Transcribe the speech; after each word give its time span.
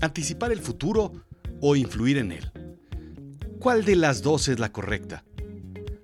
¿Anticipar 0.00 0.52
el 0.52 0.60
futuro 0.60 1.12
o 1.60 1.76
influir 1.76 2.18
en 2.18 2.32
él? 2.32 2.50
¿Cuál 3.58 3.84
de 3.84 3.96
las 3.96 4.22
dos 4.22 4.48
es 4.48 4.58
la 4.58 4.72
correcta? 4.72 5.24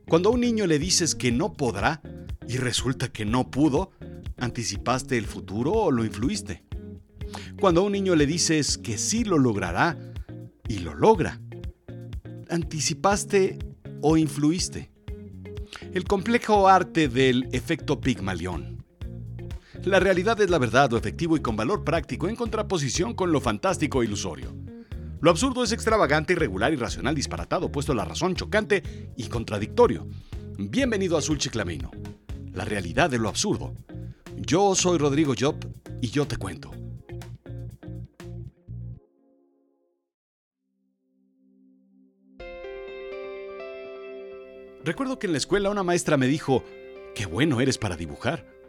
Cuando 0.09 0.31
a 0.31 0.33
un 0.33 0.41
niño 0.41 0.67
le 0.67 0.79
dices 0.79 1.15
que 1.15 1.31
no 1.31 1.53
podrá 1.53 2.01
y 2.49 2.57
resulta 2.57 3.13
que 3.13 3.25
no 3.25 3.51
pudo, 3.51 3.93
¿anticipaste 4.39 5.19
el 5.19 5.27
futuro 5.27 5.73
o 5.73 5.91
lo 5.91 6.05
influiste? 6.05 6.65
Cuando 7.61 7.83
a 7.83 7.85
un 7.85 7.93
niño 7.93 8.17
le 8.17 8.27
dices 8.27 8.79
que 8.79 8.99
sí 8.99 9.25
lo 9.25 9.39
logrará 9.39 9.99
y 10.67 10.79
lo 10.79 10.95
logra, 10.95 11.41
¿anticipaste 12.49 13.59
o 14.01 14.17
influiste? 14.17 14.91
El 15.93 16.05
complejo 16.05 16.69
arte 16.69 17.09
del 17.09 17.49
efecto 17.53 18.01
Pigmalión. 18.01 18.70
La 19.85 19.99
realidad 19.99 20.39
es 20.43 20.51
la 20.51 20.59
verdad, 20.59 20.91
lo 20.91 20.99
efectivo 20.99 21.39
y 21.39 21.41
con 21.41 21.57
valor 21.57 21.85
práctico 21.85 22.29
en 22.29 22.37
contraposición 22.37 23.15
con 23.15 23.33
lo 23.33 23.41
fantástico 23.41 24.03
e 24.03 24.05
ilusorio. 24.05 24.55
Lo 25.23 25.31
absurdo 25.31 25.65
es 25.65 25.73
extravagante, 25.73 26.35
irregular, 26.35 26.71
irracional, 26.71 27.15
disparatado, 27.15 27.73
puesto 27.73 27.93
a 27.93 27.95
la 27.95 28.05
razón, 28.05 28.35
chocante 28.35 28.83
y 29.17 29.29
contradictorio. 29.29 30.07
Bienvenido 30.59 31.17
a 31.17 31.21
Azul 31.21 31.39
Chiclamino, 31.39 31.91
la 32.53 32.67
realidad 32.67 33.09
de 33.09 33.19
lo 33.19 33.31
absurdo. 33.31 33.75
Yo 34.37 34.75
soy 34.75 34.99
Rodrigo 34.99 35.33
Job 35.39 35.57
y 36.03 36.11
yo 36.11 36.27
te 36.27 36.37
cuento. 36.37 36.73
Recuerdo 44.85 45.19
que 45.19 45.27
en 45.27 45.33
la 45.33 45.39
escuela 45.39 45.71
una 45.71 45.83
maestra 45.83 46.19
me 46.19 46.27
dijo, 46.27 46.65
qué 47.15 47.25
bueno 47.25 47.63
eres 47.63 47.79
para 47.79 47.97
dibujar. 47.97 48.60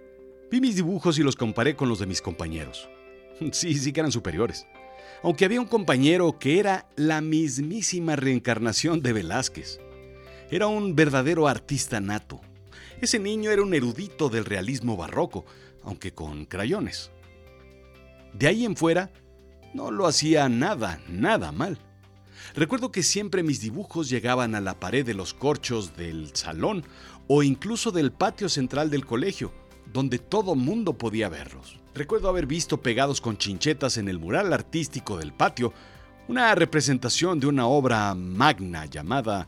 Vi 0.52 0.60
mis 0.60 0.76
dibujos 0.76 1.18
y 1.18 1.24
los 1.24 1.38
comparé 1.38 1.78
con 1.78 1.88
los 1.88 2.00
de 2.00 2.06
mis 2.06 2.22
compañeros. 2.22 2.90
Sí, 3.54 3.74
sí 3.74 3.92
que 3.92 4.02
eran 4.02 4.12
superiores. 4.12 4.68
Aunque 5.24 5.46
había 5.46 5.62
un 5.62 5.68
compañero 5.68 6.38
que 6.38 6.60
era 6.60 6.88
la 6.96 7.20
mismísima 7.22 8.16
reencarnación 8.16 9.02
de 9.02 9.14
Velázquez. 9.14 9.80
Era 10.52 10.68
un 10.68 10.96
verdadero 10.96 11.48
artista 11.48 12.00
nato. 12.00 12.42
Ese 13.02 13.18
niño 13.18 13.50
era 13.50 13.64
un 13.64 13.74
erudito 13.74 14.30
del 14.30 14.46
realismo 14.46 14.96
barroco, 14.96 15.46
aunque 15.84 16.14
con 16.14 16.46
crayones. 16.46 17.10
De 18.34 18.46
ahí 18.46 18.64
en 18.64 18.76
fuera, 18.76 19.10
no 19.74 19.90
lo 19.90 20.06
hacía 20.06 20.50
nada, 20.50 21.02
nada 21.08 21.52
mal. 21.52 21.80
Recuerdo 22.54 22.92
que 22.92 23.02
siempre 23.02 23.42
mis 23.42 23.62
dibujos 23.62 24.10
llegaban 24.10 24.54
a 24.54 24.62
la 24.62 24.80
pared 24.80 25.06
de 25.06 25.14
los 25.14 25.34
corchos 25.34 25.96
del 25.96 26.36
salón 26.36 26.84
o 27.28 27.42
incluso 27.42 27.92
del 27.92 28.12
patio 28.12 28.50
central 28.50 28.90
del 28.90 29.06
colegio, 29.06 29.52
donde 29.92 30.20
todo 30.20 30.56
mundo 30.56 30.94
podía 30.94 31.30
verlos. 31.30 31.78
Recuerdo 31.94 32.30
haber 32.30 32.46
visto 32.46 32.82
pegados 32.82 33.20
con 33.20 33.38
chinchetas 33.38 33.98
en 33.98 34.08
el 34.08 34.20
mural 34.20 34.54
artístico 34.54 35.18
del 35.18 35.34
patio 35.34 35.74
una 36.28 36.56
representación 36.56 37.40
de 37.40 37.48
una 37.48 37.68
obra 37.68 38.14
magna 38.16 38.86
llamada 38.86 39.48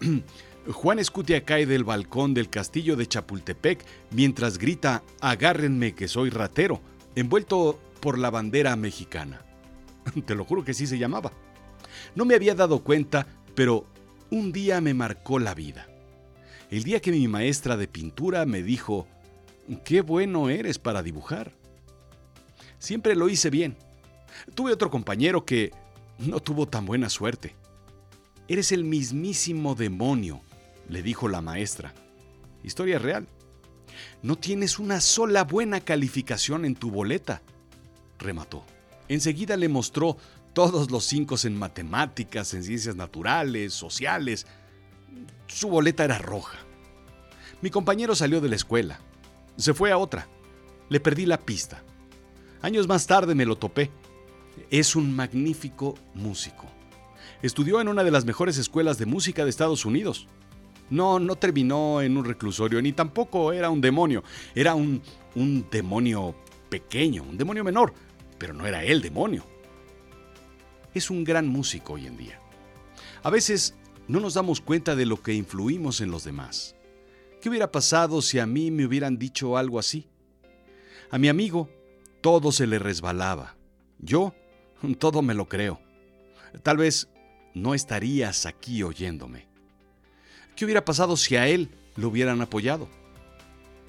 Juan 0.70 0.98
Escutia 0.98 1.44
cae 1.44 1.66
del 1.66 1.84
balcón 1.84 2.34
del 2.34 2.48
castillo 2.48 2.96
de 2.96 3.06
Chapultepec 3.06 3.84
mientras 4.12 4.58
grita 4.58 5.02
Agárrenme 5.20 5.94
que 5.94 6.06
soy 6.06 6.30
ratero, 6.30 6.80
envuelto 7.16 7.80
por 8.00 8.16
la 8.16 8.30
bandera 8.30 8.76
mexicana. 8.76 9.42
Te 10.26 10.34
lo 10.34 10.44
juro 10.44 10.64
que 10.64 10.74
sí 10.74 10.86
se 10.86 10.98
llamaba. 10.98 11.32
No 12.14 12.24
me 12.24 12.34
había 12.34 12.54
dado 12.54 12.82
cuenta, 12.82 13.26
pero 13.54 13.86
un 14.30 14.52
día 14.52 14.80
me 14.80 14.94
marcó 14.94 15.38
la 15.38 15.54
vida. 15.54 15.88
El 16.70 16.84
día 16.84 17.00
que 17.00 17.10
mi 17.10 17.26
maestra 17.28 17.76
de 17.76 17.88
pintura 17.88 18.46
me 18.46 18.62
dijo, 18.62 19.06
qué 19.84 20.00
bueno 20.00 20.48
eres 20.48 20.78
para 20.78 21.02
dibujar. 21.02 21.52
Siempre 22.78 23.14
lo 23.14 23.28
hice 23.28 23.50
bien. 23.50 23.76
Tuve 24.54 24.72
otro 24.72 24.90
compañero 24.90 25.44
que 25.44 25.72
no 26.18 26.40
tuvo 26.40 26.66
tan 26.66 26.86
buena 26.86 27.08
suerte. 27.08 27.54
Eres 28.48 28.72
el 28.72 28.84
mismísimo 28.84 29.74
demonio, 29.74 30.40
le 30.88 31.02
dijo 31.02 31.28
la 31.28 31.40
maestra. 31.40 31.94
Historia 32.62 32.98
real. 32.98 33.26
No 34.22 34.36
tienes 34.36 34.78
una 34.78 35.00
sola 35.00 35.44
buena 35.44 35.80
calificación 35.80 36.64
en 36.64 36.74
tu 36.74 36.90
boleta, 36.90 37.42
remató. 38.18 38.64
Enseguida 39.08 39.56
le 39.56 39.68
mostró 39.68 40.16
todos 40.52 40.90
los 40.90 41.04
cinco 41.04 41.36
en 41.44 41.56
matemáticas, 41.56 42.54
en 42.54 42.62
ciencias 42.62 42.96
naturales, 42.96 43.72
sociales. 43.72 44.46
Su 45.46 45.68
boleta 45.68 46.04
era 46.04 46.18
roja. 46.18 46.58
Mi 47.60 47.70
compañero 47.70 48.14
salió 48.14 48.40
de 48.40 48.48
la 48.48 48.56
escuela. 48.56 49.00
Se 49.56 49.74
fue 49.74 49.90
a 49.92 49.98
otra. 49.98 50.28
Le 50.88 51.00
perdí 51.00 51.26
la 51.26 51.38
pista. 51.38 51.82
Años 52.60 52.86
más 52.88 53.06
tarde 53.06 53.34
me 53.34 53.46
lo 53.46 53.56
topé. 53.56 53.90
Es 54.70 54.96
un 54.96 55.14
magnífico 55.14 55.94
músico. 56.14 56.66
Estudió 57.42 57.80
en 57.80 57.88
una 57.88 58.04
de 58.04 58.10
las 58.10 58.24
mejores 58.24 58.58
escuelas 58.58 58.98
de 58.98 59.06
música 59.06 59.44
de 59.44 59.50
Estados 59.50 59.84
Unidos. 59.84 60.28
No, 60.90 61.18
no 61.18 61.36
terminó 61.36 62.02
en 62.02 62.16
un 62.16 62.24
reclusorio, 62.24 62.82
ni 62.82 62.92
tampoco 62.92 63.52
era 63.52 63.70
un 63.70 63.80
demonio. 63.80 64.22
Era 64.54 64.74
un, 64.74 65.02
un 65.34 65.66
demonio 65.70 66.34
pequeño, 66.68 67.22
un 67.22 67.38
demonio 67.38 67.64
menor, 67.64 67.94
pero 68.38 68.52
no 68.52 68.66
era 68.66 68.84
el 68.84 69.00
demonio 69.00 69.44
es 70.94 71.10
un 71.10 71.24
gran 71.24 71.48
músico 71.48 71.94
hoy 71.94 72.06
en 72.06 72.16
día. 72.16 72.40
A 73.22 73.30
veces 73.30 73.74
no 74.08 74.20
nos 74.20 74.34
damos 74.34 74.60
cuenta 74.60 74.96
de 74.96 75.06
lo 75.06 75.22
que 75.22 75.34
influimos 75.34 76.00
en 76.00 76.10
los 76.10 76.24
demás. 76.24 76.74
¿Qué 77.42 77.48
hubiera 77.48 77.72
pasado 77.72 78.22
si 78.22 78.38
a 78.38 78.46
mí 78.46 78.70
me 78.70 78.86
hubieran 78.86 79.18
dicho 79.18 79.56
algo 79.56 79.80
así? 79.80 80.06
A 81.10 81.18
mi 81.18 81.26
amigo 81.26 81.68
todo 82.20 82.52
se 82.52 82.68
le 82.68 82.78
resbalaba. 82.78 83.56
Yo 83.98 84.32
todo 85.00 85.22
me 85.22 85.34
lo 85.34 85.48
creo. 85.48 85.80
Tal 86.62 86.76
vez 86.76 87.08
no 87.52 87.74
estarías 87.74 88.46
aquí 88.46 88.84
oyéndome. 88.84 89.48
¿Qué 90.54 90.64
hubiera 90.64 90.84
pasado 90.84 91.16
si 91.16 91.34
a 91.34 91.48
él 91.48 91.68
lo 91.96 92.10
hubieran 92.10 92.40
apoyado? 92.42 92.88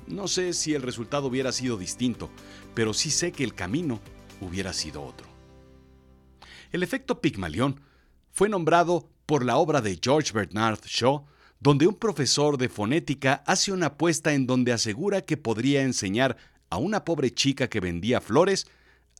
No 0.08 0.28
sé 0.28 0.54
si 0.54 0.74
el 0.74 0.82
resultado 0.82 1.28
hubiera 1.28 1.52
sido 1.52 1.78
distinto, 1.78 2.32
pero 2.74 2.92
sí 2.92 3.12
sé 3.12 3.32
que 3.32 3.44
el 3.44 3.54
camino 3.54 4.02
hubiera 4.42 4.74
sido 4.74 5.04
otro. 5.04 5.28
El 6.72 6.82
efecto 6.82 7.22
Pigmalión 7.22 7.82
fue 8.32 8.50
nombrado 8.50 9.12
por 9.28 9.46
la 9.46 9.58
obra 9.58 9.80
de 9.80 10.00
George 10.02 10.34
Bernard 10.34 10.80
Shaw, 10.86 11.28
donde 11.64 11.88
un 11.88 11.96
profesor 11.96 12.58
de 12.58 12.68
fonética 12.68 13.42
hace 13.48 13.72
una 13.72 13.86
apuesta 13.86 14.34
en 14.34 14.46
donde 14.46 14.74
asegura 14.74 15.22
que 15.22 15.38
podría 15.38 15.82
enseñar 15.82 16.36
a 16.70 16.76
una 16.76 17.06
pobre 17.06 17.34
chica 17.34 17.70
que 17.70 17.80
vendía 17.80 18.20
flores 18.20 18.68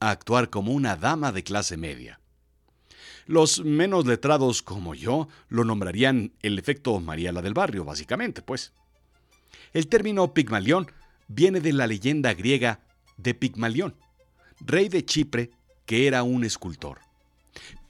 a 0.02 0.10
actuar 0.10 0.50
como 0.50 0.74
una 0.74 0.98
dama 0.98 1.32
de 1.32 1.44
clase 1.46 1.78
media. 1.78 2.20
Los 3.28 3.64
menos 3.64 4.06
letrados 4.06 4.62
como 4.62 4.94
yo 4.94 5.30
lo 5.48 5.64
nombrarían 5.64 6.34
el 6.42 6.60
efecto 6.60 7.00
Mariala 7.00 7.42
del 7.42 7.54
barrio, 7.54 7.86
básicamente, 7.86 8.42
pues. 8.42 8.74
El 9.72 9.88
término 9.88 10.34
Pigmalión 10.34 10.92
viene 11.30 11.62
de 11.62 11.72
la 11.72 11.88
leyenda 11.88 12.34
griega 12.34 12.82
de 13.16 13.34
Pigmalión, 13.34 13.96
rey 14.60 14.90
de 14.90 15.06
Chipre 15.06 15.52
que 15.86 16.08
era 16.08 16.24
un 16.24 16.44
escultor. 16.44 17.00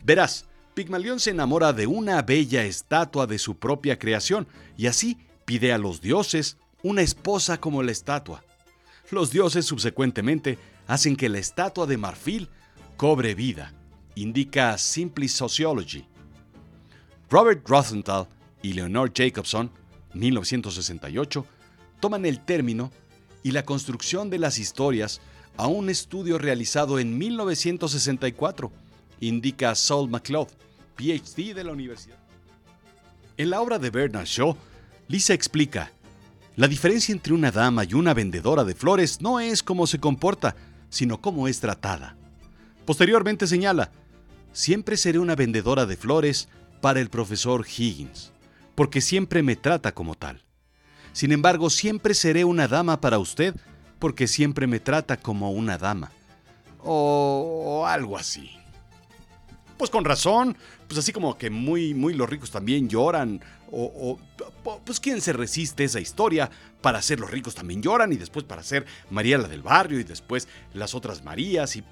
Verás, 0.03 0.45
Pigmalión 0.73 1.19
se 1.19 1.29
enamora 1.29 1.71
de 1.71 1.85
una 1.85 2.21
bella 2.23 2.65
estatua 2.65 3.27
de 3.27 3.37
su 3.37 3.55
propia 3.55 3.99
creación 3.99 4.47
y 4.75 4.87
así 4.87 5.17
pide 5.45 5.71
a 5.71 5.77
los 5.77 6.01
dioses 6.01 6.57
una 6.81 7.01
esposa 7.01 7.59
como 7.59 7.83
la 7.83 7.91
estatua. 7.91 8.43
Los 9.11 9.29
dioses 9.29 9.65
subsecuentemente 9.65 10.57
hacen 10.87 11.15
que 11.15 11.29
la 11.29 11.37
estatua 11.37 11.85
de 11.85 11.97
marfil 11.97 12.49
cobre 12.97 13.35
vida, 13.35 13.73
indica 14.15 14.77
Simply 14.77 15.27
Sociology. 15.27 16.05
Robert 17.29 17.67
Rosenthal 17.67 18.27
y 18.61 18.73
Leonore 18.73 19.11
Jacobson, 19.15 19.71
1968, 20.13 21.45
toman 21.99 22.25
el 22.25 22.43
término 22.43 22.91
y 23.43 23.51
la 23.51 23.63
construcción 23.63 24.29
de 24.29 24.39
las 24.39 24.57
historias 24.57 25.21
a 25.57 25.67
un 25.67 25.89
estudio 25.89 26.37
realizado 26.37 26.99
en 26.99 27.17
1964 27.17 28.71
indica 29.27 29.73
Saul 29.75 30.09
MacLeod, 30.09 30.49
PhD 30.95 31.53
de 31.53 31.63
la 31.63 31.71
universidad. 31.71 32.17
En 33.37 33.49
la 33.49 33.61
obra 33.61 33.79
de 33.79 33.89
Bernard 33.89 34.25
Shaw, 34.25 34.55
Lisa 35.07 35.33
explica, 35.33 35.91
la 36.55 36.67
diferencia 36.67 37.13
entre 37.13 37.33
una 37.33 37.51
dama 37.51 37.83
y 37.83 37.93
una 37.93 38.13
vendedora 38.13 38.63
de 38.63 38.75
flores 38.75 39.21
no 39.21 39.39
es 39.39 39.63
cómo 39.63 39.87
se 39.87 39.99
comporta, 39.99 40.55
sino 40.89 41.19
cómo 41.19 41.47
es 41.47 41.59
tratada. 41.59 42.15
Posteriormente 42.85 43.47
señala, 43.47 43.91
siempre 44.51 44.97
seré 44.97 45.19
una 45.19 45.35
vendedora 45.35 45.85
de 45.85 45.97
flores 45.97 46.47
para 46.81 46.99
el 46.99 47.09
profesor 47.09 47.65
Higgins, 47.65 48.31
porque 48.75 49.01
siempre 49.01 49.41
me 49.41 49.55
trata 49.55 49.93
como 49.93 50.15
tal. 50.15 50.43
Sin 51.11 51.31
embargo, 51.31 51.69
siempre 51.69 52.13
seré 52.13 52.43
una 52.43 52.67
dama 52.67 53.01
para 53.01 53.19
usted, 53.19 53.55
porque 53.99 54.27
siempre 54.27 54.67
me 54.67 54.79
trata 54.79 55.17
como 55.17 55.51
una 55.51 55.77
dama. 55.77 56.11
O, 56.83 57.85
algo 57.87 58.17
así 58.17 58.62
pues 59.83 59.91
con 59.91 60.05
razón, 60.05 60.55
pues 60.87 60.97
así 60.97 61.11
como 61.11 61.37
que 61.37 61.49
muy, 61.49 61.93
muy 61.93 62.13
los 62.13 62.29
ricos 62.29 62.51
también 62.51 62.87
lloran, 62.87 63.43
o, 63.69 64.17
pues 64.85 65.01
quién 65.01 65.19
se 65.19 65.33
resiste 65.33 65.83
a 65.83 65.87
esa 65.87 65.99
historia 65.99 66.49
para 66.81 67.01
ser 67.01 67.19
los 67.19 67.29
ricos 67.29 67.53
también 67.53 67.81
lloran 67.81 68.13
y 68.13 68.15
después 68.15 68.45
para 68.45 68.63
ser 68.63 68.85
María 69.09 69.37
la 69.37 69.49
del 69.49 69.61
barrio 69.61 69.99
y 69.99 70.05
después 70.05 70.47
las 70.73 70.95
otras 70.95 71.25
Marías 71.25 71.75
y 71.75 71.83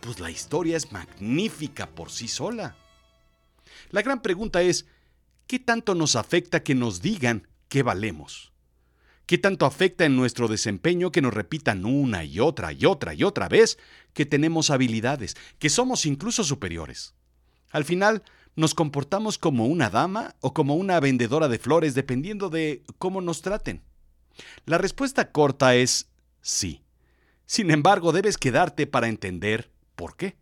pues 0.00 0.18
la 0.18 0.30
historia 0.30 0.78
es 0.78 0.92
magnífica 0.92 1.90
por 1.90 2.10
sí 2.10 2.26
sola. 2.26 2.74
La 3.90 4.00
gran 4.00 4.22
pregunta 4.22 4.62
es, 4.62 4.86
¿qué 5.46 5.58
tanto 5.58 5.94
nos 5.94 6.16
afecta 6.16 6.62
que 6.62 6.74
nos 6.74 7.02
digan 7.02 7.46
que 7.68 7.82
valemos? 7.82 8.54
¿Qué 9.26 9.36
tanto 9.36 9.66
afecta 9.66 10.06
en 10.06 10.16
nuestro 10.16 10.48
desempeño 10.48 11.12
que 11.12 11.20
nos 11.20 11.34
repitan 11.34 11.84
una 11.84 12.24
y 12.24 12.40
otra 12.40 12.72
y 12.72 12.86
otra 12.86 13.12
y 13.12 13.24
otra 13.24 13.50
vez 13.50 13.76
que 14.14 14.24
tenemos 14.24 14.70
habilidades, 14.70 15.36
que 15.58 15.68
somos 15.68 16.06
incluso 16.06 16.42
superiores? 16.44 17.15
Al 17.70 17.84
final, 17.84 18.22
nos 18.56 18.74
comportamos 18.74 19.38
como 19.38 19.66
una 19.66 19.90
dama 19.90 20.34
o 20.40 20.54
como 20.54 20.76
una 20.76 20.98
vendedora 20.98 21.48
de 21.48 21.58
flores 21.58 21.94
dependiendo 21.94 22.48
de 22.48 22.82
cómo 22.98 23.20
nos 23.20 23.42
traten. 23.42 23.82
La 24.64 24.78
respuesta 24.78 25.30
corta 25.30 25.74
es 25.74 26.08
sí. 26.40 26.82
Sin 27.46 27.70
embargo, 27.70 28.12
debes 28.12 28.38
quedarte 28.38 28.86
para 28.86 29.08
entender 29.08 29.70
por 29.94 30.16
qué. 30.16 30.36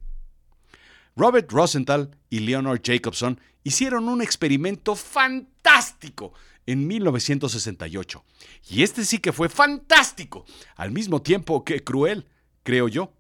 Robert 1.17 1.51
Rosenthal 1.51 2.17
y 2.31 2.41
Leonard 2.41 2.81
Jacobson 2.83 3.41
hicieron 3.63 4.09
un 4.09 4.23
experimento 4.23 4.97
fantástico 4.97 6.33
en 6.67 6.87
1968. 6.87 8.25
Y 8.71 8.83
este 8.83 9.05
sí 9.05 9.19
que 9.19 9.33
fue 9.33 9.49
fantástico, 9.49 10.45
al 10.77 10.91
mismo 10.93 11.23
tiempo 11.23 11.65
que 11.65 11.85
cruel, 11.85 12.27
creo 12.63 12.89
yo. 12.89 13.13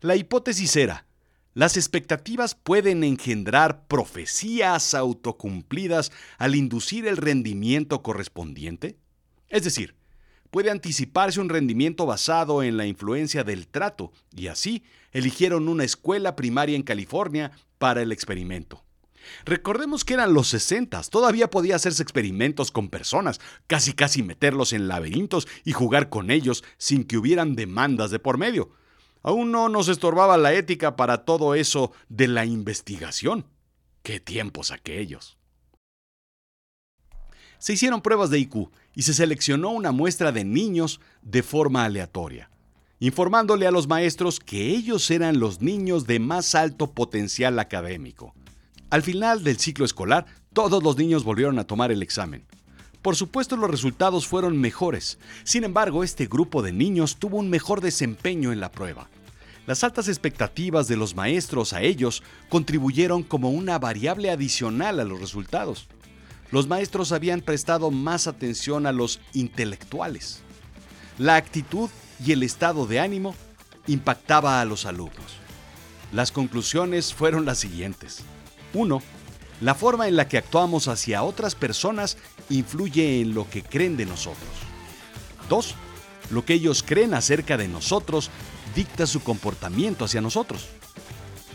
La 0.00 0.16
hipótesis 0.16 0.76
era, 0.76 1.06
las 1.54 1.76
expectativas 1.76 2.56
pueden 2.56 3.04
engendrar 3.04 3.86
profecías 3.86 4.92
autocumplidas 4.92 6.10
al 6.36 6.56
inducir 6.56 7.06
el 7.06 7.16
rendimiento 7.16 8.02
correspondiente. 8.02 8.98
Es 9.48 9.62
decir, 9.62 9.94
puede 10.50 10.72
anticiparse 10.72 11.40
un 11.40 11.48
rendimiento 11.48 12.06
basado 12.06 12.62
en 12.62 12.76
la 12.76 12.86
influencia 12.86 13.44
del 13.44 13.68
trato, 13.68 14.12
y 14.36 14.48
así 14.48 14.82
eligieron 15.12 15.68
una 15.68 15.84
escuela 15.84 16.34
primaria 16.34 16.74
en 16.74 16.82
California 16.82 17.52
para 17.78 18.02
el 18.02 18.10
experimento. 18.10 18.84
Recordemos 19.44 20.04
que 20.04 20.14
eran 20.14 20.34
los 20.34 20.48
60, 20.48 21.02
todavía 21.04 21.50
podía 21.50 21.76
hacerse 21.76 22.02
experimentos 22.02 22.70
con 22.70 22.88
personas, 22.88 23.40
casi 23.66 23.92
casi 23.92 24.22
meterlos 24.22 24.72
en 24.72 24.88
laberintos 24.88 25.46
y 25.64 25.72
jugar 25.72 26.08
con 26.08 26.30
ellos 26.30 26.64
sin 26.78 27.04
que 27.04 27.16
hubieran 27.16 27.54
demandas 27.54 28.10
de 28.10 28.18
por 28.18 28.38
medio. 28.38 28.72
Aún 29.24 29.50
no 29.50 29.70
nos 29.70 29.88
estorbaba 29.88 30.36
la 30.36 30.52
ética 30.52 30.96
para 30.96 31.24
todo 31.24 31.54
eso 31.54 31.92
de 32.10 32.28
la 32.28 32.44
investigación. 32.44 33.46
¡Qué 34.02 34.20
tiempos 34.20 34.70
aquellos! 34.70 35.38
Se 37.58 37.72
hicieron 37.72 38.02
pruebas 38.02 38.28
de 38.28 38.38
IQ 38.38 38.68
y 38.94 39.02
se 39.02 39.14
seleccionó 39.14 39.70
una 39.70 39.92
muestra 39.92 40.30
de 40.30 40.44
niños 40.44 41.00
de 41.22 41.42
forma 41.42 41.86
aleatoria, 41.86 42.50
informándole 43.00 43.66
a 43.66 43.70
los 43.70 43.88
maestros 43.88 44.40
que 44.40 44.68
ellos 44.68 45.10
eran 45.10 45.40
los 45.40 45.62
niños 45.62 46.06
de 46.06 46.20
más 46.20 46.54
alto 46.54 46.92
potencial 46.92 47.58
académico. 47.58 48.34
Al 48.90 49.02
final 49.02 49.42
del 49.42 49.58
ciclo 49.58 49.86
escolar, 49.86 50.26
todos 50.52 50.82
los 50.82 50.98
niños 50.98 51.24
volvieron 51.24 51.58
a 51.58 51.66
tomar 51.66 51.90
el 51.90 52.02
examen. 52.02 52.44
Por 53.04 53.16
supuesto 53.16 53.58
los 53.58 53.70
resultados 53.70 54.26
fueron 54.26 54.58
mejores, 54.58 55.18
sin 55.42 55.64
embargo 55.64 56.04
este 56.04 56.24
grupo 56.24 56.62
de 56.62 56.72
niños 56.72 57.18
tuvo 57.18 57.36
un 57.36 57.50
mejor 57.50 57.82
desempeño 57.82 58.50
en 58.50 58.60
la 58.60 58.72
prueba. 58.72 59.10
Las 59.66 59.84
altas 59.84 60.08
expectativas 60.08 60.88
de 60.88 60.96
los 60.96 61.14
maestros 61.14 61.74
a 61.74 61.82
ellos 61.82 62.22
contribuyeron 62.48 63.22
como 63.22 63.50
una 63.50 63.78
variable 63.78 64.30
adicional 64.30 65.00
a 65.00 65.04
los 65.04 65.20
resultados. 65.20 65.86
Los 66.50 66.66
maestros 66.66 67.12
habían 67.12 67.42
prestado 67.42 67.90
más 67.90 68.26
atención 68.26 68.86
a 68.86 68.92
los 68.92 69.20
intelectuales. 69.34 70.40
La 71.18 71.36
actitud 71.36 71.90
y 72.24 72.32
el 72.32 72.42
estado 72.42 72.86
de 72.86 73.00
ánimo 73.00 73.34
impactaba 73.86 74.62
a 74.62 74.64
los 74.64 74.86
alumnos. 74.86 75.36
Las 76.10 76.32
conclusiones 76.32 77.12
fueron 77.12 77.44
las 77.44 77.58
siguientes. 77.58 78.22
1. 78.72 79.02
La 79.64 79.74
forma 79.74 80.08
en 80.08 80.16
la 80.16 80.28
que 80.28 80.36
actuamos 80.36 80.88
hacia 80.88 81.22
otras 81.22 81.54
personas 81.54 82.18
influye 82.50 83.22
en 83.22 83.32
lo 83.32 83.48
que 83.48 83.62
creen 83.62 83.96
de 83.96 84.04
nosotros. 84.04 84.50
2. 85.48 85.74
Lo 86.32 86.44
que 86.44 86.52
ellos 86.52 86.82
creen 86.82 87.14
acerca 87.14 87.56
de 87.56 87.66
nosotros 87.66 88.28
dicta 88.74 89.06
su 89.06 89.22
comportamiento 89.22 90.04
hacia 90.04 90.20
nosotros. 90.20 90.66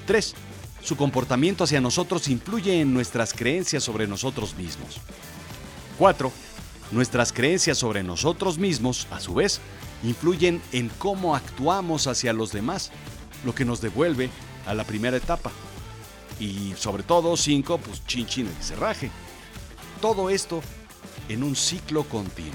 3. 0.07 0.33
Su 0.81 0.97
comportamiento 0.97 1.65
hacia 1.65 1.81
nosotros 1.81 2.29
influye 2.29 2.81
en 2.81 2.95
nuestras 2.95 3.31
creencias 3.31 3.83
sobre 3.83 4.07
nosotros 4.07 4.55
mismos. 4.55 4.97
4. 5.99 6.31
Nuestras 6.89 7.31
creencias 7.31 7.77
sobre 7.77 8.01
nosotros 8.01 8.57
mismos, 8.57 9.05
a 9.11 9.19
su 9.19 9.35
vez, 9.35 9.61
influyen 10.01 10.63
en 10.71 10.89
cómo 10.97 11.35
actuamos 11.35 12.07
hacia 12.07 12.33
los 12.33 12.51
demás, 12.53 12.89
lo 13.45 13.53
que 13.53 13.65
nos 13.65 13.81
devuelve 13.81 14.31
a 14.65 14.73
la 14.73 14.83
primera 14.83 15.17
etapa, 15.17 15.51
y 16.39 16.73
sobre 16.75 17.03
todo, 17.03 17.35
cinco, 17.35 17.77
pues 17.77 18.05
chin 18.05 18.25
chin 18.25 18.47
el 18.47 18.63
cerraje. 18.63 19.11
Todo 20.01 20.29
esto 20.29 20.61
en 21.27 21.43
un 21.43 21.55
ciclo 21.55 22.03
continuo. 22.03 22.53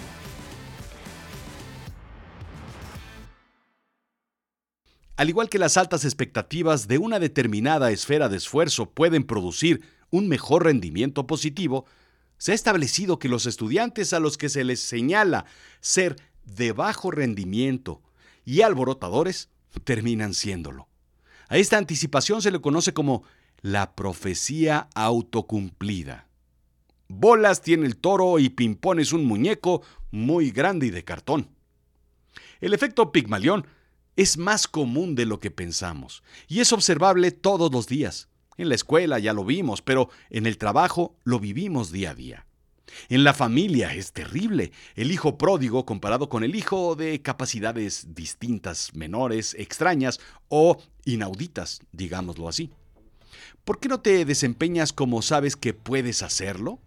Al 5.16 5.28
igual 5.28 5.48
que 5.48 5.60
las 5.60 5.76
altas 5.76 6.04
expectativas 6.04 6.88
de 6.88 6.98
una 6.98 7.20
determinada 7.20 7.92
esfera 7.92 8.28
de 8.28 8.36
esfuerzo 8.36 8.90
pueden 8.90 9.22
producir 9.22 9.82
un 10.10 10.28
mejor 10.28 10.64
rendimiento 10.64 11.26
positivo, 11.26 11.86
se 12.36 12.52
ha 12.52 12.54
establecido 12.54 13.20
que 13.20 13.28
los 13.28 13.46
estudiantes 13.46 14.12
a 14.12 14.18
los 14.18 14.36
que 14.36 14.48
se 14.48 14.64
les 14.64 14.80
señala 14.80 15.44
ser 15.80 16.16
de 16.44 16.72
bajo 16.72 17.12
rendimiento 17.12 18.02
y 18.44 18.62
alborotadores 18.62 19.50
terminan 19.84 20.34
siéndolo. 20.34 20.88
A 21.48 21.58
esta 21.58 21.78
anticipación 21.78 22.42
se 22.42 22.50
le 22.50 22.60
conoce 22.60 22.92
como 22.92 23.22
la 23.64 23.94
profecía 23.94 24.90
autocumplida. 24.94 26.28
Bolas 27.08 27.62
tiene 27.62 27.86
el 27.86 27.96
toro 27.96 28.38
y 28.38 28.50
Pimpón 28.50 29.00
es 29.00 29.14
un 29.14 29.24
muñeco 29.24 29.80
muy 30.10 30.50
grande 30.50 30.88
y 30.88 30.90
de 30.90 31.02
cartón. 31.02 31.48
El 32.60 32.74
efecto 32.74 33.10
Pigmalión 33.10 33.66
es 34.16 34.36
más 34.36 34.68
común 34.68 35.14
de 35.14 35.24
lo 35.24 35.40
que 35.40 35.50
pensamos 35.50 36.22
y 36.46 36.60
es 36.60 36.74
observable 36.74 37.30
todos 37.30 37.72
los 37.72 37.86
días. 37.86 38.28
En 38.58 38.68
la 38.68 38.74
escuela 38.74 39.18
ya 39.18 39.32
lo 39.32 39.46
vimos, 39.46 39.80
pero 39.80 40.10
en 40.28 40.44
el 40.44 40.58
trabajo 40.58 41.16
lo 41.24 41.40
vivimos 41.40 41.90
día 41.90 42.10
a 42.10 42.14
día. 42.14 42.46
En 43.08 43.24
la 43.24 43.32
familia 43.32 43.94
es 43.94 44.12
terrible. 44.12 44.72
El 44.94 45.10
hijo 45.10 45.38
pródigo 45.38 45.86
comparado 45.86 46.28
con 46.28 46.44
el 46.44 46.54
hijo 46.54 46.96
de 46.96 47.22
capacidades 47.22 48.14
distintas, 48.14 48.94
menores, 48.94 49.56
extrañas 49.58 50.20
o 50.48 50.76
inauditas, 51.06 51.80
digámoslo 51.92 52.46
así. 52.46 52.70
¿Por 53.64 53.80
qué 53.80 53.88
no 53.88 54.00
te 54.00 54.26
desempeñas 54.26 54.92
como 54.92 55.22
sabes 55.22 55.56
que 55.56 55.72
puedes 55.72 56.22
hacerlo? 56.22 56.80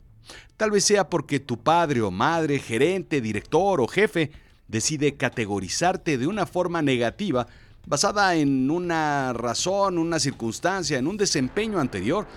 Tal 0.58 0.70
vez 0.70 0.84
sea 0.84 1.10
porque 1.10 1.40
tu 1.40 1.58
padre 1.58 2.02
o 2.02 2.12
madre, 2.12 2.60
gerente, 2.60 3.20
director 3.20 3.82
o 3.82 3.88
jefe 3.88 4.32
decide 4.68 5.16
categorizarte 5.16 6.20
de 6.20 6.28
una 6.28 6.46
forma 6.46 6.84
negativa 6.84 7.48
basada 7.88 8.36
en 8.36 8.70
una 8.70 9.34
razón, 9.34 9.98
una 9.98 10.20
circunstancia, 10.20 11.00
en 11.00 11.08
un 11.08 11.18
desempeño 11.18 11.80
anterior 11.80 12.28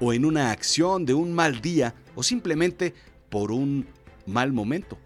o 0.00 0.14
en 0.14 0.24
una 0.24 0.50
acción 0.50 1.04
de 1.04 1.12
un 1.12 1.34
mal 1.34 1.60
día 1.60 1.94
o 2.14 2.22
simplemente 2.22 2.94
por 3.28 3.52
un 3.52 3.86
mal 4.24 4.50
momento. 4.52 4.96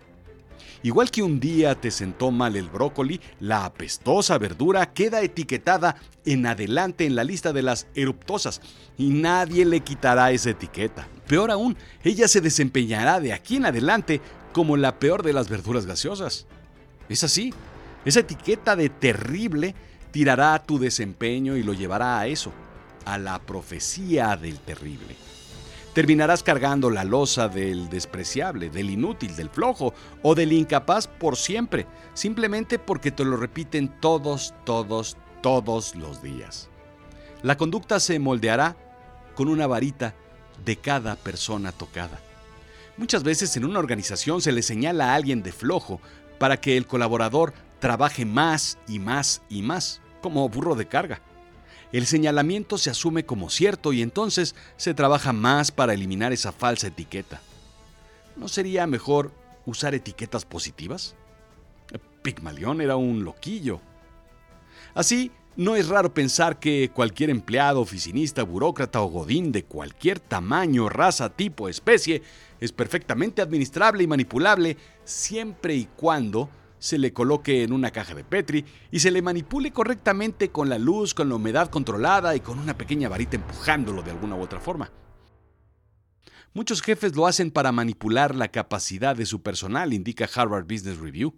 Igual 0.82 1.10
que 1.10 1.22
un 1.22 1.40
día 1.40 1.74
te 1.74 1.90
sentó 1.90 2.30
mal 2.30 2.56
el 2.56 2.68
brócoli, 2.68 3.20
la 3.40 3.64
apestosa 3.64 4.38
verdura 4.38 4.92
queda 4.92 5.22
etiquetada 5.22 5.96
en 6.24 6.46
adelante 6.46 7.06
en 7.06 7.14
la 7.14 7.24
lista 7.24 7.52
de 7.52 7.62
las 7.62 7.86
eruptosas 7.94 8.60
y 8.98 9.10
nadie 9.10 9.64
le 9.64 9.80
quitará 9.80 10.30
esa 10.30 10.50
etiqueta. 10.50 11.08
Peor 11.26 11.50
aún, 11.50 11.76
ella 12.02 12.28
se 12.28 12.40
desempeñará 12.40 13.20
de 13.20 13.32
aquí 13.32 13.56
en 13.56 13.66
adelante 13.66 14.20
como 14.52 14.76
la 14.76 14.98
peor 14.98 15.22
de 15.22 15.32
las 15.32 15.48
verduras 15.48 15.86
gaseosas. 15.86 16.46
Es 17.08 17.24
así, 17.24 17.52
esa 18.04 18.20
etiqueta 18.20 18.76
de 18.76 18.88
terrible 18.88 19.74
tirará 20.10 20.62
tu 20.62 20.78
desempeño 20.78 21.56
y 21.56 21.62
lo 21.62 21.72
llevará 21.72 22.20
a 22.20 22.26
eso, 22.26 22.52
a 23.04 23.18
la 23.18 23.40
profecía 23.40 24.36
del 24.36 24.58
terrible 24.60 25.16
terminarás 25.94 26.42
cargando 26.42 26.90
la 26.90 27.04
losa 27.04 27.48
del 27.48 27.88
despreciable, 27.88 28.68
del 28.68 28.90
inútil, 28.90 29.36
del 29.36 29.48
flojo 29.48 29.94
o 30.22 30.34
del 30.34 30.52
incapaz 30.52 31.06
por 31.06 31.36
siempre, 31.36 31.86
simplemente 32.14 32.80
porque 32.80 33.12
te 33.12 33.24
lo 33.24 33.36
repiten 33.36 33.88
todos, 34.00 34.54
todos, 34.64 35.16
todos 35.40 35.94
los 35.94 36.20
días. 36.20 36.68
La 37.42 37.56
conducta 37.56 38.00
se 38.00 38.18
moldeará 38.18 38.76
con 39.36 39.48
una 39.48 39.68
varita 39.68 40.14
de 40.64 40.76
cada 40.76 41.14
persona 41.14 41.70
tocada. 41.70 42.20
Muchas 42.96 43.22
veces 43.22 43.56
en 43.56 43.64
una 43.64 43.78
organización 43.78 44.40
se 44.42 44.52
le 44.52 44.62
señala 44.62 45.12
a 45.12 45.14
alguien 45.14 45.42
de 45.42 45.52
flojo 45.52 46.00
para 46.38 46.60
que 46.60 46.76
el 46.76 46.86
colaborador 46.86 47.54
trabaje 47.78 48.24
más 48.24 48.78
y 48.88 48.98
más 48.98 49.42
y 49.48 49.62
más, 49.62 50.00
como 50.20 50.48
burro 50.48 50.74
de 50.74 50.86
carga 50.86 51.20
el 51.98 52.06
señalamiento 52.06 52.76
se 52.76 52.90
asume 52.90 53.24
como 53.24 53.50
cierto 53.50 53.92
y 53.92 54.02
entonces 54.02 54.56
se 54.76 54.94
trabaja 54.94 55.32
más 55.32 55.70
para 55.70 55.94
eliminar 55.94 56.32
esa 56.32 56.50
falsa 56.50 56.88
etiqueta. 56.88 57.40
¿No 58.36 58.48
sería 58.48 58.88
mejor 58.88 59.30
usar 59.64 59.94
etiquetas 59.94 60.44
positivas? 60.44 61.14
Pigmalión 62.22 62.80
era 62.80 62.96
un 62.96 63.22
loquillo. 63.22 63.80
Así, 64.92 65.30
No 65.56 65.76
es 65.76 65.86
raro 65.86 66.12
pensar 66.12 66.58
que 66.58 66.90
cualquier 66.92 67.30
empleado, 67.30 67.80
oficinista, 67.80 68.42
burócrata 68.42 69.00
o 69.00 69.06
godín 69.06 69.52
de 69.52 69.62
cualquier 69.62 70.18
tamaño, 70.18 70.88
raza, 70.88 71.30
tipo, 71.30 71.68
especie 71.68 72.22
es 72.58 72.72
perfectamente 72.72 73.40
administrable 73.40 74.02
y 74.02 74.08
manipulable 74.08 74.76
siempre 75.04 75.76
y 75.76 75.84
cuando 75.96 76.50
se 76.84 76.98
le 76.98 77.14
coloque 77.14 77.62
en 77.62 77.72
una 77.72 77.92
caja 77.92 78.14
de 78.14 78.24
Petri 78.24 78.62
y 78.90 79.00
se 79.00 79.10
le 79.10 79.22
manipule 79.22 79.72
correctamente 79.72 80.50
con 80.50 80.68
la 80.68 80.76
luz, 80.76 81.14
con 81.14 81.30
la 81.30 81.36
humedad 81.36 81.70
controlada 81.70 82.36
y 82.36 82.40
con 82.40 82.58
una 82.58 82.76
pequeña 82.76 83.08
varita 83.08 83.36
empujándolo 83.36 84.02
de 84.02 84.10
alguna 84.10 84.36
u 84.36 84.42
otra 84.42 84.60
forma. 84.60 84.92
Muchos 86.52 86.82
jefes 86.82 87.16
lo 87.16 87.26
hacen 87.26 87.50
para 87.50 87.72
manipular 87.72 88.34
la 88.34 88.48
capacidad 88.48 89.16
de 89.16 89.24
su 89.24 89.40
personal, 89.40 89.94
indica 89.94 90.28
Harvard 90.34 90.66
Business 90.66 90.98
Review. 90.98 91.34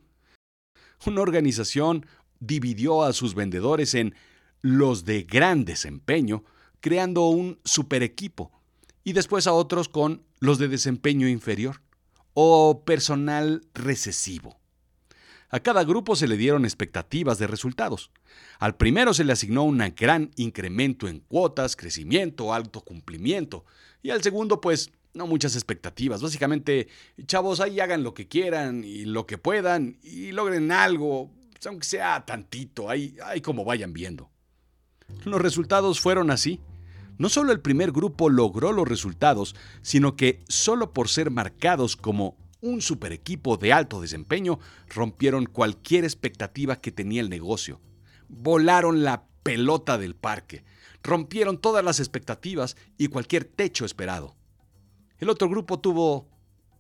Una 1.07 1.21
organización 1.21 2.07
dividió 2.41 3.05
a 3.05 3.13
sus 3.13 3.37
vendedores 3.37 3.95
en 3.95 4.17
los 4.63 5.05
de 5.05 5.23
gran 5.23 5.65
desempeño, 5.65 6.43
creando 6.81 7.29
un 7.29 7.61
super 7.65 8.03
equipo, 8.03 8.51
y 9.05 9.13
después 9.13 9.47
a 9.47 9.53
otros 9.53 9.89
con 9.89 10.25
los 10.41 10.59
de 10.59 10.67
desempeño 10.67 11.29
inferior 11.29 11.83
o 12.35 12.83
personal 12.85 13.63
recesivo. 13.75 14.59
A 15.57 15.61
cada 15.61 15.85
grupo 15.85 16.17
se 16.17 16.29
le 16.29 16.37
dieron 16.37 16.67
expectativas 16.67 17.39
de 17.39 17.47
resultados. 17.47 18.11
Al 18.59 18.77
primero 18.77 19.15
se 19.15 19.25
le 19.25 19.33
asignó 19.33 19.63
un 19.63 19.79
gran 19.97 20.31
incremento 20.37 21.09
en 21.09 21.21
cuotas, 21.21 21.77
crecimiento, 21.77 22.53
alto 22.53 22.83
cumplimiento, 22.83 23.65
y 24.03 24.11
al 24.11 24.23
segundo 24.23 24.61
pues 24.61 24.93
no 25.15 25.27
muchas 25.27 25.55
expectativas. 25.55 26.21
Básicamente, 26.21 26.89
chavos, 27.25 27.61
ahí 27.61 27.81
hagan 27.81 28.03
lo 28.03 28.13
que 28.13 28.29
quieran 28.29 28.85
y 28.85 29.07
lo 29.07 29.25
que 29.25 29.39
puedan 29.39 29.97
y 30.03 30.33
logren 30.33 30.71
algo, 30.73 31.31
aunque 31.65 31.87
sea 31.87 32.27
tantito, 32.27 32.91
ahí 32.91 33.17
como 33.43 33.65
vayan 33.65 33.95
viendo. 33.95 34.29
Los 35.25 35.41
resultados 35.41 36.01
fueron 36.01 36.31
así. 36.31 36.61
No 37.17 37.31
solo 37.31 37.53
el 37.53 37.63
primer 37.63 37.93
grupo 37.93 38.29
logró 38.29 38.73
los 38.73 38.87
resultados, 38.87 39.57
sino 39.81 40.17
que 40.17 40.45
solo 40.49 40.93
por 40.93 41.09
ser 41.09 41.31
marcados 41.31 41.97
como 41.97 42.37
un 42.67 42.81
super 42.83 43.13
equipo 43.13 43.57
de 43.57 43.73
alto 43.73 44.01
desempeño, 44.01 44.59
rompieron 44.89 45.47
cualquier 45.47 46.05
expectativa 46.05 46.81
que 46.81 46.93
tenía 46.93 47.21
el 47.21 47.31
negocio. 47.31 47.81
Volaron 48.29 49.05
la 49.05 49.25
pelota 49.43 49.99
del 49.99 50.17
parque, 50.17 50.65
rompieron 51.03 51.59
todas 51.59 51.85
las 51.85 52.01
expectativas 52.01 52.77
y 52.99 53.09
cualquier 53.09 53.45
techo 53.45 53.85
esperado. 53.85 54.37
El 55.19 55.31
otro 55.31 55.49
grupo 55.49 55.79
tuvo 55.79 56.29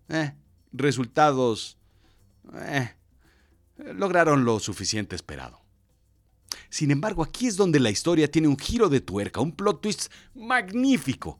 eh, 0.08 0.34
resultados 0.72 1.78
eh, 2.54 2.90
lograron 3.94 4.44
lo 4.44 4.58
suficiente 4.58 5.16
esperado. 5.16 5.60
Sin 6.70 6.90
embargo, 6.90 7.22
aquí 7.22 7.46
es 7.46 7.56
donde 7.56 7.80
la 7.80 7.90
historia 7.90 8.30
tiene 8.30 8.48
un 8.48 8.58
giro 8.58 8.88
de 8.88 9.00
tuerca, 9.00 9.40
un 9.40 9.52
plot 9.52 9.80
twist 9.80 10.12
magnífico. 10.34 11.38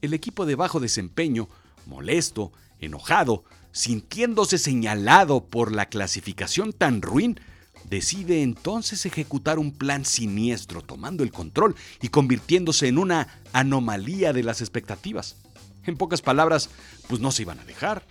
El 0.00 0.14
equipo 0.14 0.46
de 0.46 0.54
bajo 0.54 0.80
desempeño, 0.80 1.48
molesto, 1.86 2.52
enojado, 2.78 3.44
sintiéndose 3.72 4.58
señalado 4.58 5.44
por 5.44 5.72
la 5.72 5.86
clasificación 5.86 6.72
tan 6.72 7.02
ruin, 7.02 7.40
decide 7.88 8.42
entonces 8.42 9.06
ejecutar 9.06 9.58
un 9.58 9.72
plan 9.72 10.04
siniestro, 10.04 10.82
tomando 10.82 11.22
el 11.22 11.32
control 11.32 11.74
y 12.00 12.08
convirtiéndose 12.08 12.88
en 12.88 12.98
una 12.98 13.40
anomalía 13.52 14.32
de 14.32 14.42
las 14.42 14.60
expectativas. 14.60 15.36
En 15.84 15.96
pocas 15.96 16.20
palabras, 16.20 16.68
pues 17.08 17.20
no 17.20 17.30
se 17.30 17.42
iban 17.42 17.60
a 17.60 17.64
dejar. 17.64 18.04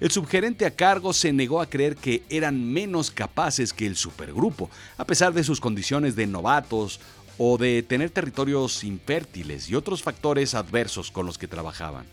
El 0.00 0.10
subgerente 0.10 0.66
a 0.66 0.70
cargo 0.70 1.12
se 1.12 1.32
negó 1.32 1.60
a 1.60 1.70
creer 1.70 1.96
que 1.96 2.22
eran 2.28 2.72
menos 2.72 3.10
capaces 3.10 3.72
que 3.72 3.86
el 3.86 3.96
supergrupo, 3.96 4.70
a 4.98 5.06
pesar 5.06 5.32
de 5.32 5.44
sus 5.44 5.60
condiciones 5.60 6.16
de 6.16 6.26
novatos 6.26 7.00
o 7.38 7.56
de 7.56 7.82
tener 7.82 8.10
territorios 8.10 8.84
infértiles 8.84 9.68
y 9.70 9.74
otros 9.74 10.02
factores 10.02 10.54
adversos 10.54 11.10
con 11.10 11.24
los 11.26 11.38
que 11.38 11.48
trabajaban. 11.48 12.06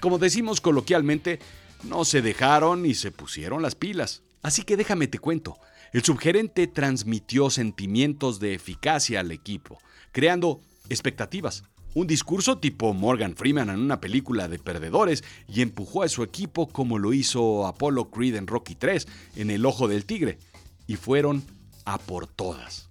Como 0.00 0.18
decimos 0.18 0.60
coloquialmente, 0.60 1.38
no 1.84 2.04
se 2.04 2.22
dejaron 2.22 2.86
y 2.86 2.94
se 2.94 3.10
pusieron 3.10 3.62
las 3.62 3.74
pilas. 3.74 4.22
Así 4.42 4.62
que 4.62 4.76
déjame 4.76 5.06
te 5.06 5.18
cuento, 5.18 5.58
el 5.92 6.04
subgerente 6.04 6.66
transmitió 6.66 7.50
sentimientos 7.50 8.40
de 8.40 8.54
eficacia 8.54 9.20
al 9.20 9.32
equipo, 9.32 9.78
creando 10.12 10.60
expectativas, 10.88 11.64
un 11.96 12.06
discurso 12.06 12.58
tipo 12.58 12.92
Morgan 12.92 13.34
Freeman 13.34 13.70
en 13.70 13.80
una 13.80 14.02
película 14.02 14.48
de 14.48 14.58
perdedores 14.58 15.24
y 15.48 15.62
empujó 15.62 16.02
a 16.02 16.08
su 16.10 16.22
equipo 16.22 16.68
como 16.68 16.98
lo 16.98 17.14
hizo 17.14 17.66
Apollo 17.66 18.10
Creed 18.10 18.34
en 18.34 18.46
Rocky 18.46 18.74
3 18.74 19.08
en 19.36 19.50
El 19.50 19.64
Ojo 19.64 19.88
del 19.88 20.04
Tigre. 20.04 20.38
Y 20.86 20.96
fueron 20.96 21.42
a 21.86 21.96
por 21.96 22.26
todas. 22.26 22.90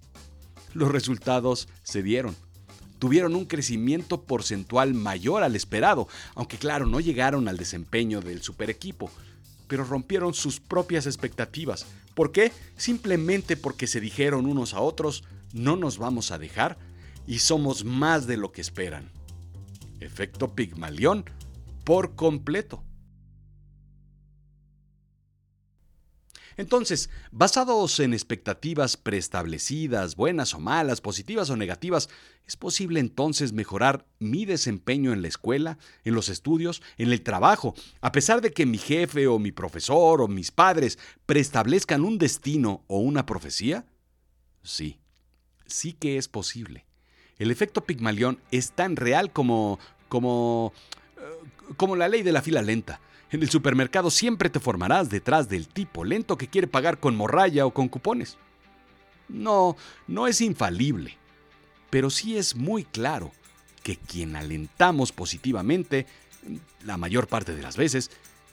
Los 0.74 0.90
resultados 0.90 1.68
se 1.84 2.02
dieron. 2.02 2.34
Tuvieron 2.98 3.34
un 3.36 3.44
crecimiento 3.44 4.22
porcentual 4.22 4.94
mayor 4.94 5.42
al 5.42 5.56
esperado, 5.56 6.08
aunque 6.34 6.56
claro, 6.56 6.86
no 6.86 7.00
llegaron 7.00 7.48
al 7.48 7.56
desempeño 7.56 8.20
del 8.20 8.42
super 8.42 8.70
equipo, 8.70 9.10
pero 9.68 9.84
rompieron 9.84 10.34
sus 10.34 10.60
propias 10.60 11.06
expectativas. 11.06 11.86
¿Por 12.14 12.32
qué? 12.32 12.52
Simplemente 12.76 13.56
porque 13.56 13.86
se 13.86 14.00
dijeron 14.00 14.46
unos 14.46 14.72
a 14.72 14.80
otros, 14.80 15.24
no 15.52 15.76
nos 15.76 15.98
vamos 15.98 16.30
a 16.30 16.38
dejar 16.38 16.78
y 17.26 17.40
somos 17.40 17.84
más 17.84 18.26
de 18.26 18.36
lo 18.36 18.52
que 18.52 18.60
esperan. 18.60 19.10
Efecto 20.00 20.54
Pigmalión 20.54 21.24
por 21.84 22.14
completo. 22.14 22.82
Entonces, 26.56 27.10
basados 27.30 28.00
en 28.00 28.14
expectativas 28.14 28.96
preestablecidas, 28.96 30.16
buenas 30.16 30.54
o 30.54 30.60
malas, 30.60 31.00
positivas 31.00 31.50
o 31.50 31.56
negativas, 31.56 32.08
¿es 32.46 32.56
posible 32.56 32.98
entonces 33.00 33.52
mejorar 33.52 34.06
mi 34.18 34.46
desempeño 34.46 35.12
en 35.12 35.20
la 35.20 35.28
escuela, 35.28 35.78
en 36.04 36.14
los 36.14 36.28
estudios, 36.30 36.82
en 36.96 37.12
el 37.12 37.22
trabajo, 37.22 37.74
a 38.00 38.12
pesar 38.12 38.40
de 38.40 38.52
que 38.52 38.64
mi 38.64 38.78
jefe 38.78 39.26
o 39.26 39.38
mi 39.38 39.52
profesor 39.52 40.22
o 40.22 40.28
mis 40.28 40.50
padres 40.50 40.98
preestablezcan 41.26 42.04
un 42.04 42.16
destino 42.16 42.84
o 42.86 43.00
una 43.00 43.26
profecía? 43.26 43.84
Sí, 44.62 44.98
sí 45.66 45.92
que 45.92 46.16
es 46.16 46.28
posible. 46.28 46.86
El 47.38 47.50
efecto 47.50 47.84
Pigmalión 47.84 48.40
es 48.50 48.72
tan 48.72 48.96
real 48.96 49.30
como 49.30 49.78
como 50.08 50.72
eh, 51.18 51.74
como 51.76 51.96
la 51.96 52.08
ley 52.08 52.22
de 52.22 52.32
la 52.32 52.40
fila 52.40 52.62
lenta. 52.62 53.00
En 53.30 53.42
el 53.42 53.50
supermercado 53.50 54.10
siempre 54.10 54.50
te 54.50 54.60
formarás 54.60 55.10
detrás 55.10 55.48
del 55.48 55.66
tipo 55.66 56.04
lento 56.04 56.38
que 56.38 56.48
quiere 56.48 56.68
pagar 56.68 56.98
con 56.98 57.16
morralla 57.16 57.66
o 57.66 57.74
con 57.74 57.88
cupones. 57.88 58.38
No, 59.28 59.76
no 60.06 60.28
es 60.28 60.40
infalible, 60.40 61.16
pero 61.90 62.10
sí 62.10 62.36
es 62.36 62.54
muy 62.54 62.84
claro 62.84 63.32
que 63.82 63.96
quien 63.96 64.36
alentamos 64.36 65.12
positivamente, 65.12 66.06
la 66.84 66.96
mayor 66.96 67.26
parte 67.26 67.54
de 67.54 67.62
las 67.62 67.76
veces, 67.76 68.10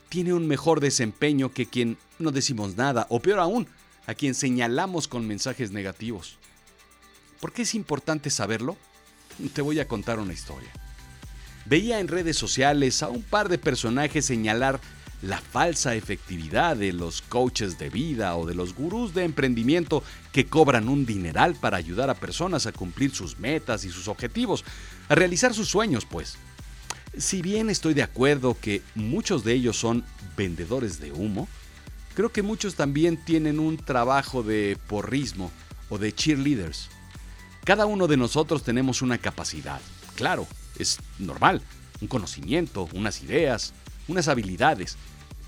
tiene 0.09 0.33
un 0.33 0.47
mejor 0.47 0.79
desempeño 0.79 1.51
que 1.51 1.67
quien 1.67 1.97
no 2.19 2.31
decimos 2.31 2.75
nada, 2.75 3.05
o 3.09 3.19
peor 3.19 3.39
aún, 3.39 3.67
a 4.07 4.15
quien 4.15 4.35
señalamos 4.35 5.07
con 5.07 5.27
mensajes 5.27 5.71
negativos. 5.71 6.37
¿Por 7.39 7.51
qué 7.51 7.63
es 7.63 7.75
importante 7.75 8.29
saberlo? 8.29 8.77
Te 9.53 9.61
voy 9.61 9.79
a 9.79 9.87
contar 9.87 10.19
una 10.19 10.33
historia. 10.33 10.71
Veía 11.65 11.99
en 11.99 12.07
redes 12.07 12.37
sociales 12.37 13.03
a 13.03 13.09
un 13.09 13.21
par 13.21 13.49
de 13.49 13.57
personajes 13.57 14.25
señalar 14.25 14.79
la 15.21 15.39
falsa 15.39 15.95
efectividad 15.95 16.75
de 16.75 16.91
los 16.91 17.21
coaches 17.21 17.79
de 17.79 17.89
vida 17.89 18.35
o 18.35 18.45
de 18.45 18.55
los 18.55 18.75
gurús 18.75 19.13
de 19.13 19.23
emprendimiento 19.23 20.03
que 20.33 20.45
cobran 20.45 20.89
un 20.89 21.05
dineral 21.05 21.55
para 21.55 21.77
ayudar 21.77 22.09
a 22.09 22.15
personas 22.15 22.65
a 22.65 22.73
cumplir 22.73 23.15
sus 23.15 23.39
metas 23.39 23.85
y 23.85 23.89
sus 23.89 24.09
objetivos, 24.09 24.65
a 25.07 25.15
realizar 25.15 25.53
sus 25.53 25.69
sueños, 25.69 26.05
pues. 26.05 26.35
Si 27.17 27.41
bien 27.41 27.69
estoy 27.69 27.93
de 27.93 28.03
acuerdo 28.03 28.57
que 28.59 28.81
muchos 28.95 29.45
de 29.45 29.53
ellos 29.53 29.77
son 29.77 30.03
vendedores 30.35 30.99
de 30.99 31.13
humo, 31.13 31.47
creo 32.15 32.33
que 32.33 32.41
muchos 32.41 32.75
también 32.75 33.15
tienen 33.15 33.59
un 33.59 33.77
trabajo 33.77 34.43
de 34.43 34.77
porrismo 34.87 35.51
o 35.89 35.97
de 35.97 36.13
cheerleaders. 36.13 36.89
Cada 37.63 37.85
uno 37.85 38.07
de 38.07 38.17
nosotros 38.17 38.63
tenemos 38.63 39.01
una 39.01 39.19
capacidad, 39.19 39.79
claro, 40.15 40.47
es 40.77 40.99
normal, 41.19 41.61
un 42.01 42.07
conocimiento, 42.07 42.89
unas 42.93 43.21
ideas, 43.21 43.73
unas 44.07 44.27
habilidades, 44.27 44.97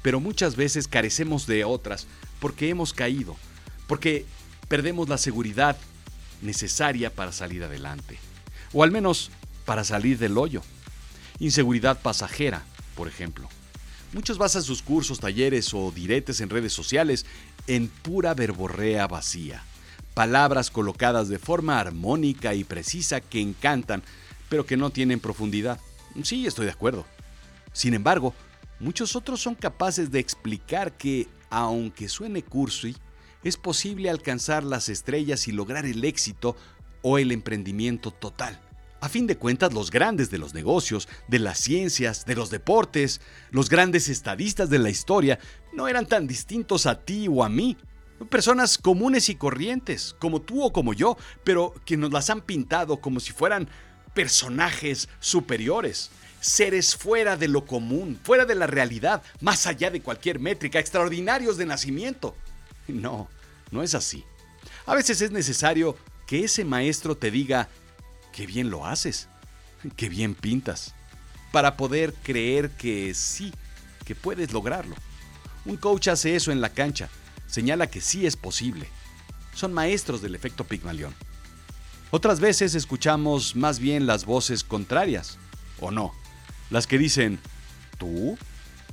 pero 0.01 0.19
muchas 0.19 0.55
veces 0.55 0.87
carecemos 0.87 1.47
de 1.47 1.65
otras 1.65 2.07
porque 2.39 2.69
hemos 2.69 2.93
caído, 2.93 3.35
porque 3.87 4.25
perdemos 4.67 5.09
la 5.09 5.17
seguridad 5.17 5.77
necesaria 6.41 7.13
para 7.13 7.31
salir 7.31 7.63
adelante, 7.63 8.17
o 8.73 8.83
al 8.83 8.91
menos 8.91 9.31
para 9.65 9.83
salir 9.83 10.17
del 10.17 10.37
hoyo. 10.37 10.61
Inseguridad 11.39 12.01
pasajera, 12.01 12.63
por 12.95 13.07
ejemplo. 13.07 13.49
Muchos 14.13 14.37
basan 14.37 14.63
sus 14.63 14.81
cursos, 14.81 15.19
talleres 15.19 15.73
o 15.73 15.91
diretes 15.91 16.39
en 16.39 16.49
redes 16.49 16.71
sociales 16.71 17.25
en 17.67 17.87
pura 17.89 18.33
verborrea 18.33 19.07
vacía 19.07 19.63
palabras 20.15 20.71
colocadas 20.71 21.27
de 21.27 21.37
forma 21.37 21.77
armónica 21.79 22.55
y 22.55 22.63
precisa 22.63 23.21
que 23.21 23.41
encantan, 23.41 24.01
pero 24.49 24.65
que 24.65 24.77
no 24.77 24.89
tienen 24.89 25.19
profundidad. 25.19 25.79
Sí, 26.23 26.45
estoy 26.45 26.65
de 26.65 26.71
acuerdo. 26.71 27.05
Sin 27.73 27.93
embargo, 27.93 28.33
muchos 28.79 29.15
otros 29.15 29.41
son 29.41 29.55
capaces 29.55 30.11
de 30.11 30.19
explicar 30.19 30.93
que, 30.93 31.27
aunque 31.49 32.07
suene 32.07 32.43
cursi, 32.43 32.95
es 33.43 33.57
posible 33.57 34.09
alcanzar 34.09 34.63
las 34.63 34.89
estrellas 34.89 35.47
y 35.47 35.51
lograr 35.51 35.85
el 35.85 36.03
éxito 36.03 36.55
o 37.01 37.19
el 37.19 37.31
emprendimiento 37.31 38.11
total. 38.11 38.59
A 39.01 39.09
fin 39.09 39.27
de 39.27 39.37
cuentas, 39.37 39.71
los 39.71 39.91
grandes 39.91 40.31
de 40.31 40.39
los 40.39 40.55
negocios, 40.55 41.07
de 41.27 41.37
las 41.37 41.59
ciencias, 41.59 42.25
de 42.25 42.33
los 42.33 42.49
deportes, 42.49 43.21
los 43.51 43.69
grandes 43.69 44.09
estadistas 44.09 44.71
de 44.71 44.79
la 44.79 44.89
historia, 44.89 45.37
no 45.73 45.87
eran 45.87 46.07
tan 46.07 46.25
distintos 46.25 46.87
a 46.87 47.01
ti 47.01 47.27
o 47.27 47.43
a 47.43 47.49
mí. 47.49 47.77
Personas 48.31 48.79
comunes 48.79 49.29
y 49.29 49.35
corrientes, 49.35 50.15
como 50.17 50.41
tú 50.41 50.63
o 50.63 50.73
como 50.73 50.93
yo, 50.93 51.17
pero 51.43 51.75
que 51.85 51.97
nos 51.97 52.11
las 52.11 52.31
han 52.31 52.41
pintado 52.41 52.99
como 52.99 53.19
si 53.19 53.31
fueran 53.31 53.69
personajes 54.15 55.09
superiores, 55.19 56.09
seres 56.39 56.95
fuera 56.95 57.37
de 57.37 57.47
lo 57.47 57.65
común, 57.65 58.19
fuera 58.23 58.45
de 58.45 58.55
la 58.55 58.65
realidad, 58.65 59.21
más 59.41 59.67
allá 59.67 59.91
de 59.91 60.01
cualquier 60.01 60.39
métrica, 60.39 60.79
extraordinarios 60.79 61.57
de 61.57 61.67
nacimiento. 61.67 62.35
No, 62.87 63.27
no 63.71 63.81
es 63.81 63.95
así. 63.95 64.23
A 64.85 64.93
veces 64.93 65.19
es 65.21 65.31
necesario 65.31 65.97
que 66.27 66.43
ese 66.43 66.63
maestro 66.63 67.17
te 67.17 67.31
diga, 67.31 67.67
qué 68.31 68.45
bien 68.45 68.69
lo 68.69 68.85
haces, 68.85 69.27
qué 69.95 70.07
bien 70.07 70.35
pintas, 70.35 70.93
para 71.51 71.77
poder 71.77 72.13
creer 72.13 72.69
que 72.69 73.15
sí, 73.15 73.51
que 74.05 74.13
puedes 74.13 74.53
lograrlo. 74.53 74.95
Un 75.65 75.77
coach 75.77 76.09
hace 76.09 76.35
eso 76.35 76.51
en 76.51 76.61
la 76.61 76.69
cancha, 76.69 77.09
señala 77.47 77.87
que 77.87 78.01
sí 78.01 78.27
es 78.27 78.35
posible. 78.35 78.87
Son 79.55 79.73
maestros 79.73 80.21
del 80.21 80.35
efecto 80.35 80.63
Pigmalión. 80.63 81.15
Otras 82.11 82.39
veces 82.39 82.75
escuchamos 82.75 83.55
más 83.55 83.79
bien 83.79 84.05
las 84.05 84.25
voces 84.25 84.63
contrarias, 84.63 85.37
¿o 85.79 85.91
no? 85.91 86.13
Las 86.69 86.87
que 86.87 86.97
dicen, 86.97 87.39
¿tú? 87.97 88.37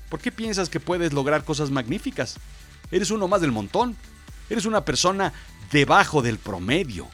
¿Por 0.09 0.21
qué 0.21 0.33
piensas 0.33 0.69
que 0.69 0.81
puedes 0.81 1.13
lograr 1.13 1.45
cosas 1.45 1.71
magníficas? 1.71 2.37
Eres 2.91 3.11
uno 3.11 3.29
más 3.29 3.41
del 3.41 3.53
montón. 3.53 3.97
Eres 4.51 4.67
una 4.67 4.85
persona 4.85 5.33
debajo 5.71 6.21
del 6.21 6.39
promedio. 6.39 7.09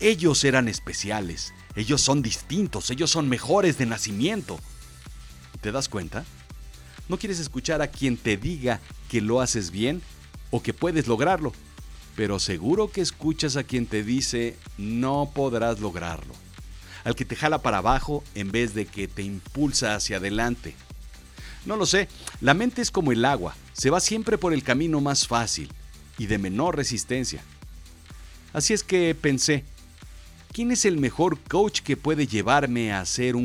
Ellos 0.00 0.42
eran 0.44 0.68
especiales. 0.68 1.54
Ellos 1.76 2.02
son 2.02 2.22
distintos. 2.22 2.90
Ellos 2.90 3.10
son 3.10 3.28
mejores 3.28 3.78
de 3.78 3.86
nacimiento. 3.86 4.58
¿Te 5.60 5.70
das 5.70 5.88
cuenta? 5.88 6.24
No 7.08 7.18
quieres 7.18 7.38
escuchar 7.38 7.82
a 7.82 7.88
quien 7.88 8.16
te 8.16 8.36
diga 8.36 8.80
que 9.08 9.20
lo 9.20 9.40
haces 9.40 9.70
bien 9.70 10.02
o 10.50 10.62
que 10.62 10.74
puedes 10.74 11.06
lograrlo, 11.06 11.52
pero 12.16 12.38
seguro 12.38 12.90
que 12.90 13.02
escuchas 13.02 13.56
a 13.56 13.62
quien 13.62 13.86
te 13.86 14.02
dice 14.02 14.56
no 14.78 15.30
podrás 15.34 15.80
lograrlo, 15.80 16.34
al 17.04 17.14
que 17.14 17.26
te 17.26 17.36
jala 17.36 17.62
para 17.62 17.78
abajo 17.78 18.24
en 18.34 18.50
vez 18.50 18.74
de 18.74 18.86
que 18.86 19.06
te 19.06 19.22
impulsa 19.22 19.94
hacia 19.94 20.16
adelante. 20.16 20.74
No 21.66 21.76
lo 21.76 21.84
sé, 21.84 22.08
la 22.40 22.54
mente 22.54 22.80
es 22.80 22.90
como 22.90 23.12
el 23.12 23.24
agua, 23.24 23.54
se 23.74 23.90
va 23.90 24.00
siempre 24.00 24.38
por 24.38 24.54
el 24.54 24.62
camino 24.62 25.00
más 25.00 25.28
fácil 25.28 25.70
y 26.16 26.26
de 26.26 26.38
menor 26.38 26.76
resistencia. 26.76 27.42
Así 28.54 28.72
es 28.72 28.82
que 28.82 29.14
pensé, 29.14 29.64
¿quién 30.52 30.70
es 30.70 30.86
el 30.86 30.96
mejor 30.96 31.38
coach 31.40 31.80
que 31.82 31.98
puede 31.98 32.26
llevarme 32.26 32.92
a 32.92 33.04
ser 33.04 33.36
un 33.36 33.44